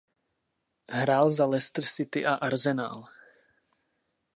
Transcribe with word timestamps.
Hrál 0.91 1.29
za 1.29 1.45
Leicester 1.45 1.85
City 1.85 2.25
a 2.25 2.33
Arsenal. 2.33 3.05